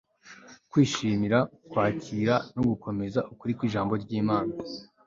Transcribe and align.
kwishimira 0.71 1.39
kwakira 1.69 2.35
no 2.55 2.61
gukomeza 2.69 3.19
ukuri 3.33 3.51
kw'ijambo 3.57 3.93
ry'imana 4.03 4.53